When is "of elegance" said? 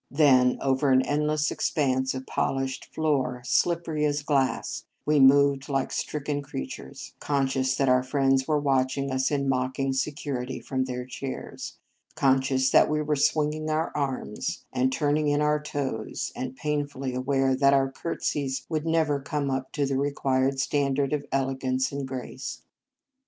21.13-21.91